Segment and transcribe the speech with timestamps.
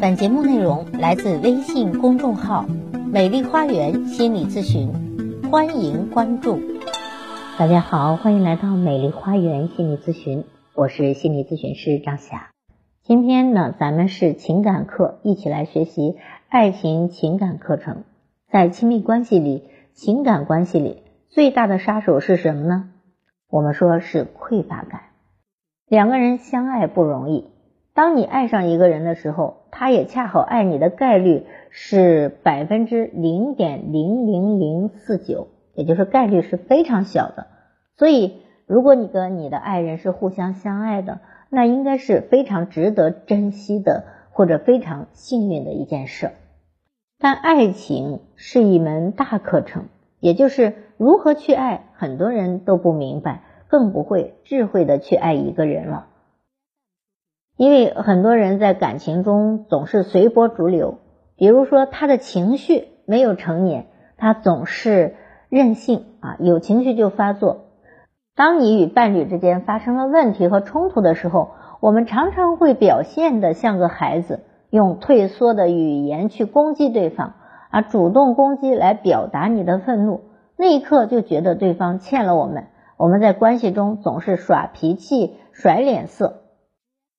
[0.00, 2.64] 本节目内容来自微信公众号
[3.12, 4.90] “美丽花园心理咨询”，
[5.52, 6.58] 欢迎关注。
[7.58, 10.44] 大家好，欢迎来到美丽花园心理咨询，
[10.74, 12.48] 我是心理咨询师张霞。
[13.02, 16.16] 今天呢，咱们是情感课，一起来学习
[16.48, 18.04] 爱情情感课程。
[18.50, 22.88] 在亲密关系里，情感关系里最大的杀手是什么呢？
[23.50, 25.02] 我们说是匮乏感。
[25.86, 27.50] 两个人相爱不容易。
[27.92, 37.48] 当你爱上一个人的时候，他也恰好爱你的概率是百分之零点零零零四九，也就是概率是非常小的。
[37.96, 46.30] 所以，如果你跟你的爱人是互相相爱的，那应该是非常值得珍惜的，或者非常幸运的一件事。
[47.18, 49.86] 但爱情是一门大课程，
[50.20, 56.06] 也就是如何去爱，很多人都不明白，更不会智慧的去爱一个人了。
[57.60, 60.94] 因为很多人在感情中总是随波逐流，
[61.36, 65.16] 比如说他的情绪没有成年，他总是
[65.50, 67.66] 任性啊，有情绪就发作。
[68.34, 77.34] 当你与伴侣之间发生了问题和冲突的时候，我们常常会表现的像个孩子，用退缩的语言去攻击对方，
[77.70, 80.22] 啊，主动攻击来表达你的愤怒，
[80.56, 82.68] 那一刻就觉得对方欠了我们。
[82.96, 86.39] 我们在关系中总是耍脾气、甩脸色。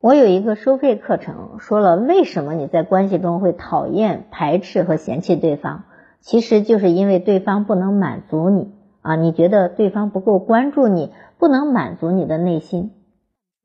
[0.00, 5.86] 我有一个收费课程，说了为什么你在关系中会讨厌、排斥和嫌弃对方，
[6.20, 8.70] 其实就是因为对方不能满足你
[9.02, 12.92] 啊，你觉得对方不够关注你，不能满足你的内心。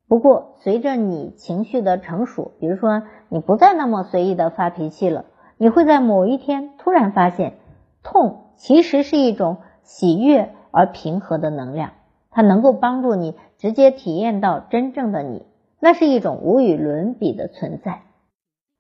[0.07, 5.25] 不过随着你情绪的成熟，比如说你不再那么随意的发脾气了，
[5.57, 7.57] 你会在某一天突然发现，
[8.01, 11.91] 痛其实是一种喜悦而平和的能量，
[12.31, 15.45] 它能够帮助你直接体验到真正的你。
[15.85, 18.03] 那是一种无与伦比的存在，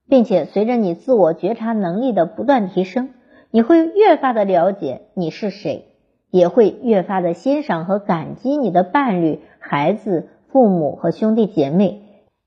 [0.07, 3.09] 并且随着你自我觉察能力的不断提升，
[3.51, 5.83] 你会越发的了解你是谁，
[6.31, 12.01] 也会越发的欣赏和感激你的伴侣、孩子、父母和兄弟姐妹，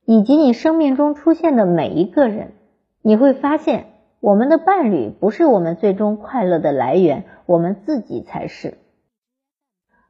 [0.06, 2.53] 以及你生命中出现的每一个人。
[3.03, 3.84] 你会发现，
[4.21, 8.78] 我们的伴侣不是我们最终快乐的来源，我们自己才是。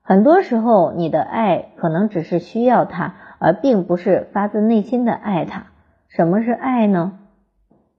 [0.03, 3.17] 很多时候，你的爱可能只是需要他。
[3.39, 5.67] 而并不是发自内心的爱他。
[6.09, 7.19] 什么是爱呢？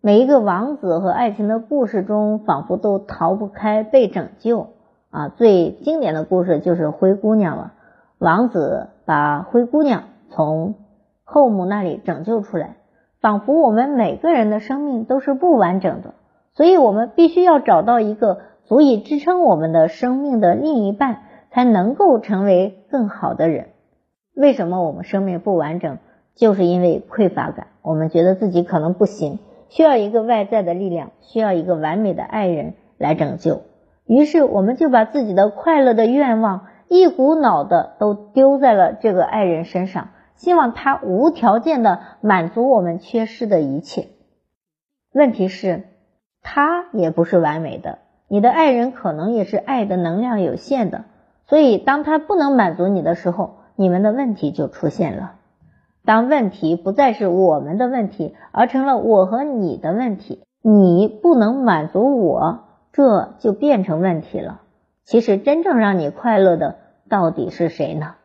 [0.01, 4.69] 每一个王子和爱情的故事中，仿佛都逃不开被拯救
[5.09, 5.29] 啊！
[5.29, 7.73] 最经典的故事就是灰姑娘了。
[8.17, 10.75] 王子把灰姑娘从
[11.23, 12.77] 后母那里拯救出来，
[13.19, 16.13] 仿佛我们每个人的生命都是不完整的，
[16.53, 23.69] 所以我们必须要找到一个足以支撑我们的生命的另一半，才能够成为更好的人。
[24.37, 25.97] 为什么我们生命不完整？
[26.35, 27.67] 就是因为匮乏感。
[27.81, 29.39] 我们觉得自己可能不行，
[29.69, 33.63] 需要一个外在的力量，需要一个完美的爱人来拯救。
[34.05, 44.09] 于是，我们就把自己的快乐的愿望一股脑的都丢在了这个爱人身上，希望他无条件的满足我们缺失的一切。
[45.13, 45.85] 问题是，
[46.43, 51.05] 他也不是完美的，你的爱人可能也是爱的能量有限的，
[51.47, 55.35] 所以当他不能满足你的时候，你们的问题就出现了。
[56.03, 64.61] 当问题不再是我们的问题，而成了我和你的问题，你不能满足我，这就变成问题了。
[65.03, 66.77] 其实真正让你快乐的
[67.07, 68.15] 到底是谁呢？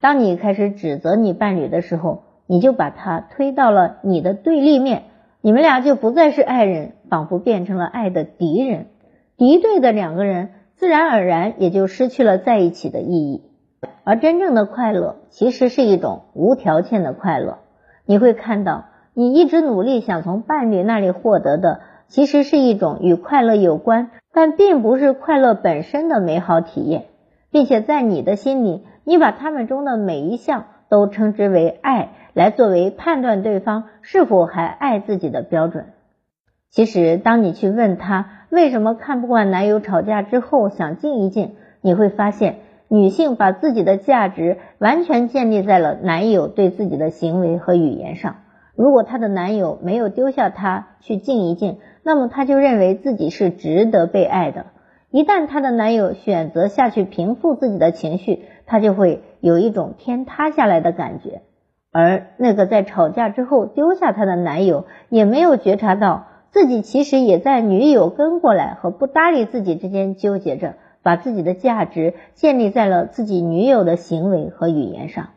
[0.00, 5.02] 当你开始指责你伴侣的时候，你就把他推到了你的对立面，
[5.42, 8.86] 你们俩就不再是爱人，仿佛变成了爱的敌人。
[9.36, 13.42] 敌对的两个人，自然而然也就失去了在一起的意义。
[14.04, 17.58] 而真正的快乐其实是一种无条件的快乐。
[18.06, 27.04] 你会看到，你一直努力想从伴侣那里获得的，其实是一种与快乐有关，但并不是快乐本身的美好体验，
[27.50, 35.86] 并且在你的心里，你把他们中的每一项都称之为爱，来作为判断对方是否还爱自己的标准。
[36.70, 42.60] 其实，当你去问他为什么看不惯男友吵架之后想静一静，你会发现。
[42.88, 48.36] 女性把自己的价值完全建立在了男友对自己的行为和语言上。
[48.74, 54.66] 如果她的男友没有丢下她去静一静，那么她就认为自己是值得被爱的。
[55.10, 61.42] 一旦她的男友选择下去平复自己的情绪，她就会有一种天塌下来的感觉。
[61.92, 70.74] 而那个在吵架之后丢下她的男友，也没有觉察到自己其实也在女友跟过来和不搭理自己之间纠结着。
[71.02, 75.30] 把自己的价值建立在了自己女友的行为和语言上。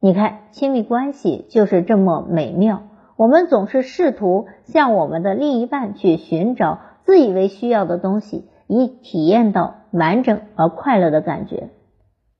[0.00, 2.82] 你看，亲密关系就是这么美妙。
[3.16, 11.70] 我们总是试图向我们的另一半去寻找自以为需要的东西，以体验到完整而快乐的感觉。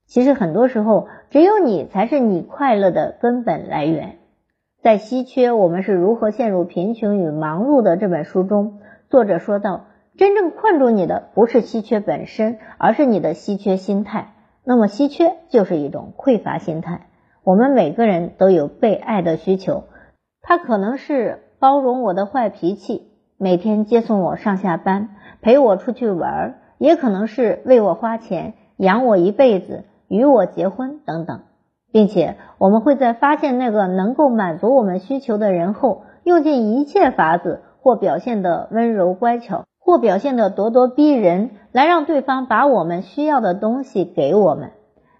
[0.07, 4.19] 其实很多时候，只有你才是你快乐的根本来源。
[4.83, 8.79] 在《稀缺：我们是如何陷入贫穷与忙碌的》这本书中，
[9.09, 9.87] 作者说到，
[10.19, 14.33] 真正困住你的不是稀缺本身，而是你的稀缺心态。
[14.65, 17.07] 那么，稀缺就是一种匮乏心态。
[17.45, 19.85] 我们每个人都有被爱的需求，
[20.43, 25.11] 它可能是包容我的坏脾气，每天接送我上下班，
[25.43, 29.85] 陪我出去玩儿，也可能是为我花钱，养我一辈子。
[30.09, 31.41] 与我结婚等等，
[31.91, 44.73] 并且我们会在发现那个能够满足我们需求的人后，用尽一切法子，或表现的温柔乖巧，或表现的咄咄逼人，来让对方把我们需要的东西给我们。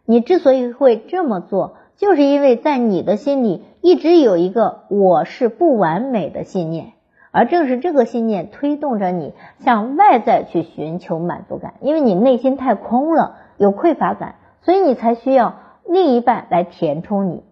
[0.05, 6.95] 你之所以会这么做，就是因为在你的心里一直有一个“我是不完美的”信念，
[7.31, 14.35] 而正是这个信念推动着你向外在去寻求满足感，因为你内心太空了，有匮乏感。
[14.63, 15.55] 所以你才需要
[15.87, 17.45] 另一半来填充你。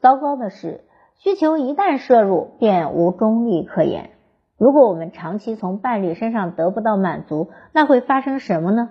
[0.00, 0.84] 糟糕的是，
[1.18, 4.08] 需求一旦摄入，便无中立可言。
[4.60, 8.90] 如果我们长期从伴侣身上得不到满足，那会发生什么呢？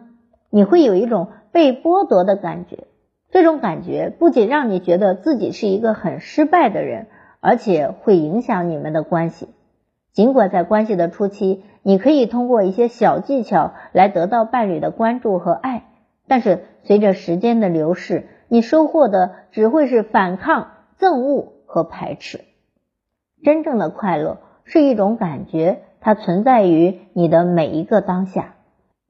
[0.50, 2.88] 你会有一种被剥夺的感觉。
[3.30, 7.06] 这种感觉不仅让你觉得自己是一个很失败的人，
[7.40, 9.48] 而且会影响你们的关系。
[10.12, 15.84] 尽管在关系的初期，你可以通过一些小技巧来得到伴侣的关注和爱。
[16.28, 22.42] 但是随着时间的流逝，你收获的只会是反抗、憎恶和排斥。
[23.44, 24.40] 真正的快乐
[24.72, 28.54] 是一种感觉，它存在于你的每一个当下。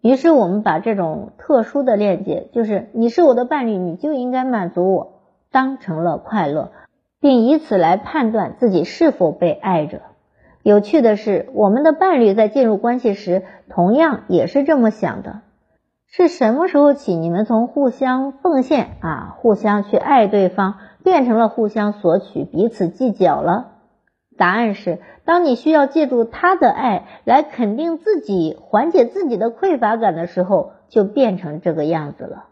[0.01, 5.19] 于是我们把这种特殊的链接，就是你是我的伴侣，你就应该满足我，
[5.51, 6.71] 当成了快乐，
[7.19, 9.99] 并以此来判断自己是否被爱着。
[10.63, 15.41] 有趣的是，我们的伴侣在进入关系时，同样也是这么想的。
[16.07, 23.78] 是什么时候起，你们从互相奉献啊，互相去爱对方，变成了互相索取、彼此计较了？
[24.39, 32.45] 答案是，当你需要借助他的爱来肯定自己、缓解自己的匮乏感的时候，就变成这个样子了。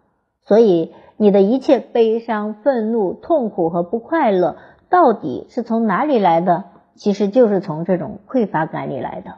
[0.43, 4.57] 所以，你的一切悲伤、愤怒、痛苦和不快乐，
[4.89, 6.65] 到底是从哪里来的？
[6.95, 9.35] 其实就是从这种匮乏感里来的。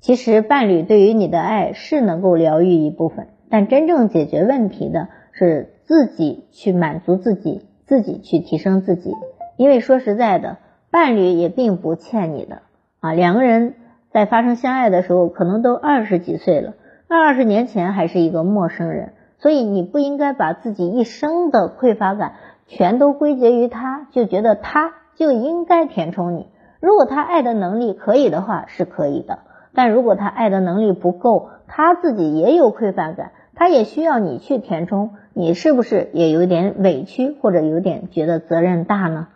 [0.00, 9.12] 其实，伴侣对于你的爱是能够疗愈一部分，但真正解决问题的是自己去满足自己，自己去提升自己。
[9.56, 10.58] 因为说实在的，
[10.96, 12.62] 伴侣也并不欠你的
[13.00, 13.12] 啊。
[13.12, 13.74] 两个人
[14.12, 16.72] 在发生相爱的时候，可能都二十几岁了，
[17.06, 22.32] 那二十年前还是一个陌生人，所以你不应该把自己一生的匮乏感
[22.66, 26.46] 全都归结于他，就觉得他就应该填充你。
[26.80, 29.40] 如果他爱的能力可以的话，是可以的。
[29.74, 39.28] 但如果他爱的能力不够，他自己也有匮乏感，他也需要你去填充，你是不是也有点委屈或者有点觉得责任大呢？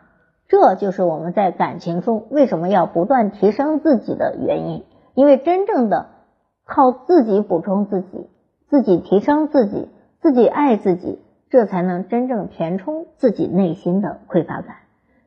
[0.51, 6.09] 这就是我们在感情中为什么要不断提升自己的原因，因为真正的
[6.67, 8.29] 靠自己补充自己，
[8.69, 9.89] 自己提升自己，
[10.21, 11.21] 自己爱自己，
[11.51, 14.79] 这才能真正填充自己内心的匮乏感。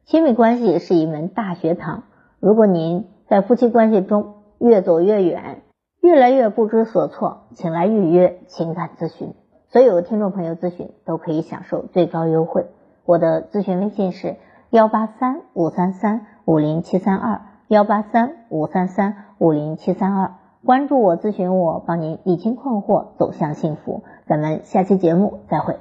[0.03, 2.03] 亲密关系是一门大学堂，
[2.41, 5.61] 如果您在夫妻关系中，越走越远，
[6.01, 9.33] 越来越不知所措，请来预约情感咨询。
[9.69, 12.65] 所有听众朋友咨询都可以享受最高优惠。
[13.05, 14.35] 我的咨询微信是
[14.73, 20.33] 幺八三五三三五零七三二幺八三五三三五零七三二。
[20.65, 24.01] 关注我，咨询我，帮您理清困惑，走向幸福。
[24.25, 25.77] 咱们下期节目再会。